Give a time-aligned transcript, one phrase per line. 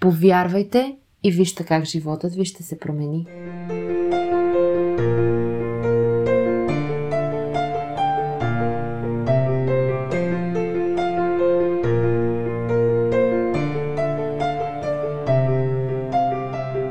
[0.00, 3.26] Повярвайте и вижте как животът ви ще се промени.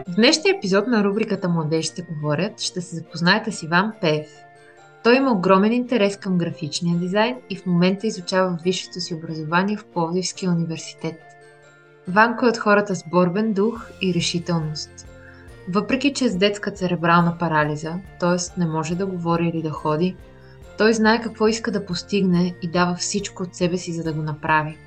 [0.08, 4.28] В днешния епизод на рубриката Младежите говорят ще се запознаете с Иван Пев.
[5.03, 9.86] Той има огромен интерес към графичния дизайн и в момента изучава висшето си образование в
[9.86, 11.39] Пловдивския университет.
[12.09, 15.08] Ванко е от хората с борбен дух и решителност.
[15.70, 18.59] Въпреки, че е с детска церебрална парализа, т.е.
[18.59, 20.16] не може да говори или да ходи,
[20.78, 24.22] той знае какво иска да постигне и дава всичко от себе си, за да го
[24.22, 24.78] направи.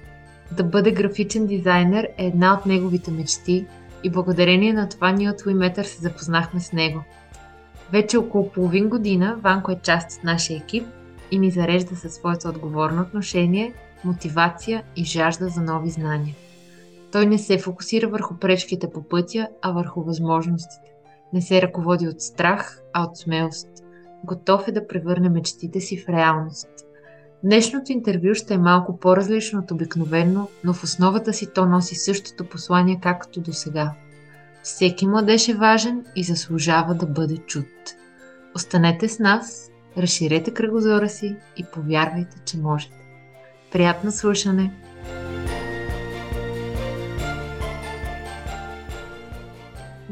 [0.57, 3.67] Да бъде графичен дизайнер е една от неговите мечти
[4.05, 7.05] и благодарение на това ние от Уиметър се запознахме с него.
[7.93, 10.87] Вече около половин година Ванко е част от нашия екип
[11.31, 13.73] и ни зарежда със своето отговорно отношение,
[14.05, 16.35] мотивация и жажда за нови знания.
[17.13, 20.93] Той не се фокусира върху пречките по пътя, а върху възможностите.
[21.33, 23.69] Не се ръководи от страх, а от смелост.
[24.25, 26.69] Готов е да превърне мечтите си в реалност.
[27.45, 32.49] Днешното интервю ще е малко по-различно от обикновено, но в основата си то носи същото
[32.49, 33.93] послание, както до сега.
[34.63, 37.67] Всеки младеж е важен и заслужава да бъде чут.
[38.55, 42.97] Останете с нас, разширете кръгозора си и повярвайте, че можете.
[43.73, 44.92] Приятно слушане!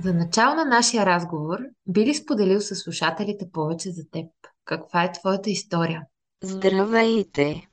[0.05, 4.27] За начало на нашия разговор би ли споделил с слушателите повече за теб?
[4.65, 6.03] Каква е твоята история?
[6.43, 7.67] Здравейте!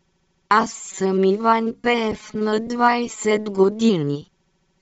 [0.49, 4.31] Аз съм Иван Пеев на 20 години.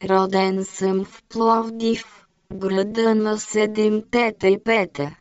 [0.04, 5.16] Роден съм в Пловдив, града на седемте тепета.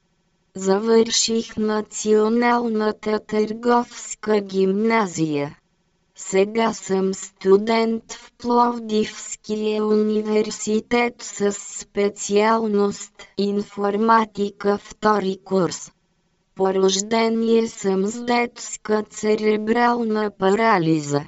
[0.56, 5.58] Завърших Националната търговска гимназия.
[6.16, 15.92] Сега съм студент в Пловдивския университет с специалност информатика втори курс.
[16.54, 21.22] По рождение съм с детска церебрална парализа.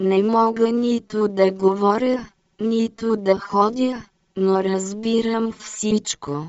[0.00, 2.28] Не мога нито да говоря,
[2.60, 4.04] нито да ходя,
[4.36, 6.46] но разбирам всичко.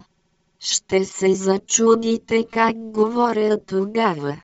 [0.60, 4.38] Ще се зачудите как говоря тогава.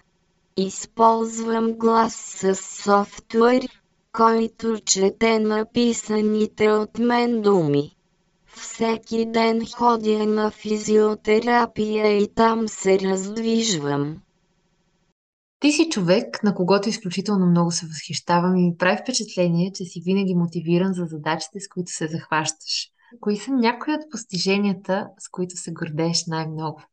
[0.58, 3.68] Използвам глас с софтуер,
[4.12, 7.96] който чете написаните от мен думи.
[8.46, 14.22] Всеки ден ходя на физиотерапия и там се раздвижвам.
[15.60, 20.02] Ти си човек, на когото изключително много се възхищавам и ми прави впечатление, че си
[20.06, 22.92] винаги мотивиран за задачите, с които се захващаш.
[23.20, 26.84] Кои са някои от постиженията, с които се гордееш най-много?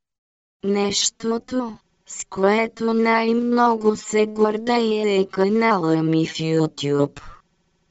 [0.64, 1.78] Нещото,
[2.10, 7.20] с което най-много се гордея е канала ми в YouTube.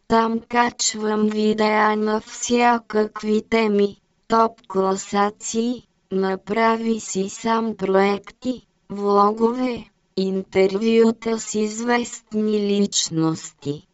[0.07, 11.55] Там качвам видеа на всякакви теми, топ класации, направи си сам проекти, влогове, интервюта с
[11.55, 13.87] известни личности.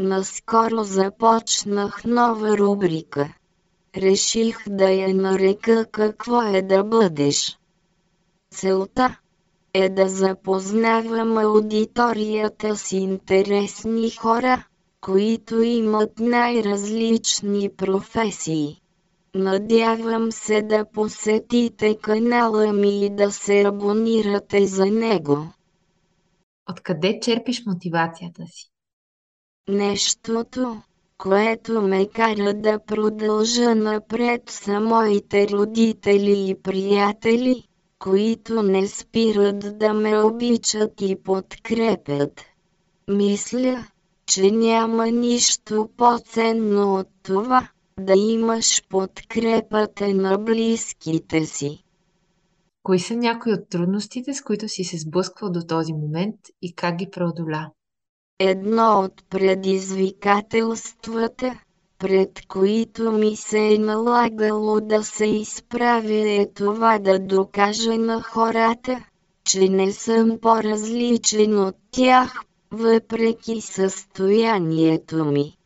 [0.00, 3.34] Наскоро започнах нова рубрика.
[3.96, 7.58] Реших да я нарека какво е да бъдеш.
[8.50, 9.16] Целта
[9.78, 14.64] е да запознавам аудиторията с интересни хора,
[15.00, 18.80] които имат най-различни професии.
[19.34, 25.48] Надявам се да посетите канала ми и да се абонирате за него.
[26.70, 28.70] Откъде черпиш мотивацията си?
[29.68, 30.82] Нещото,
[31.18, 37.64] което ме кара да продължа напред са моите родители и приятели,
[37.98, 42.40] които не спират да ме обичат и подкрепят.
[43.08, 43.86] Мисля,
[44.26, 47.68] че няма нищо по-ценно от това,
[48.00, 51.84] да имаш подкрепата на близките си.
[52.82, 56.96] Кои са някои от трудностите, с които си се сблъсквал до този момент и как
[56.96, 57.70] ги преодоля?
[58.38, 61.60] Едно от предизвикателствата,
[61.98, 69.04] пред които ми се е налагало да се изправя е това да докажа на хората,
[69.44, 72.40] че не съм по-различен от тях,
[72.70, 75.56] въпреки състоянието ми.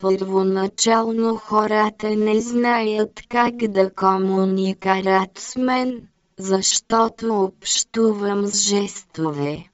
[0.00, 6.08] Първоначално хората не знаят как да комуникарат с мен,
[6.38, 9.68] защото общувам с жестове.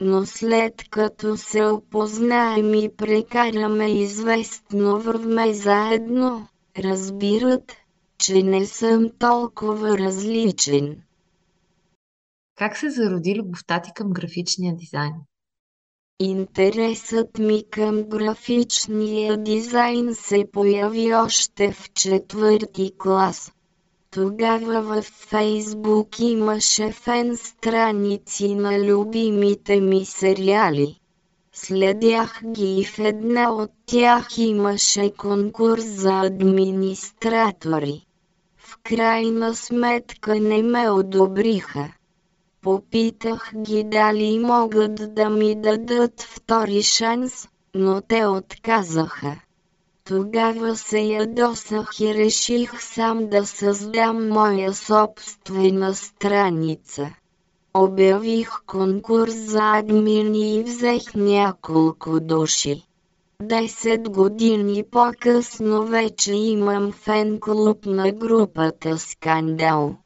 [0.00, 6.48] Но след като се опознаем и прекараме известно време заедно,
[6.78, 7.76] разбират,
[8.18, 11.02] че не съм толкова различен.
[12.56, 15.12] Как се зароди любовта ти към графичния дизайн?
[16.20, 23.52] Интересът ми към графичния дизайн се появи още в четвърти клас.
[24.12, 31.00] Тогава във Фейсбук имаше фен страници на любимите ми сериали.
[31.52, 38.06] Следях ги и в една от тях имаше конкурс за администратори.
[38.56, 41.92] В крайна сметка не ме одобриха.
[42.62, 49.40] Попитах ги дали могат да ми дадат втори шанс, но те отказаха.
[50.10, 57.10] Тогава се ядосах и реших сам да създам моя собствена страница.
[57.74, 62.82] Обявих конкурс за админи и взех няколко души.
[63.42, 69.96] Десет години по-късно вече имам фен-клуб на групата Скандал.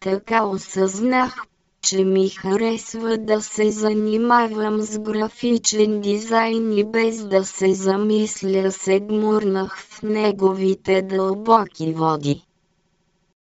[0.00, 1.44] Така осъзнах
[1.82, 9.00] че ми харесва да се занимавам с графичен дизайн и без да се замисля се
[9.00, 12.46] гмурнах в неговите дълбоки води.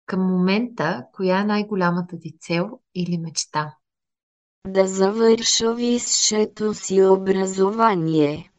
[0.06, 3.74] Към момента, коя е най-голямата ти цел или мечта?
[4.68, 8.50] Да завърша висшето си образование.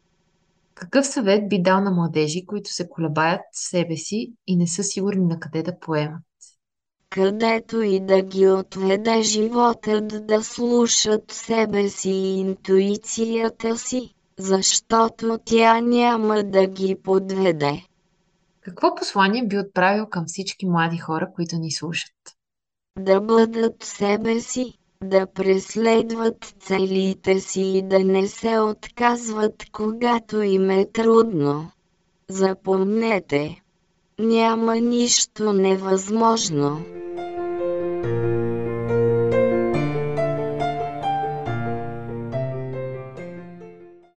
[0.74, 5.26] Какъв съвет би дал на младежи, които се колебаят себе си и не са сигурни
[5.26, 6.22] на къде да поемат?
[7.14, 15.80] Където и да ги отведе животът да слушат себе си и интуицията си, защото тя
[15.80, 17.82] няма да ги подведе.
[18.60, 22.14] Какво послание би отправил към всички млади хора, които ни слушат?
[22.98, 30.70] Да бъдат себе си, да преследват целите си и да не се отказват, когато им
[30.70, 31.70] е трудно.
[32.28, 33.63] Запомнете,
[34.18, 36.82] няма нищо невъзможно.